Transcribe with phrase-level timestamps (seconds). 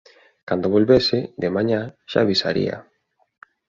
[0.47, 2.77] Cando volvese, de mañá, xa avisaría.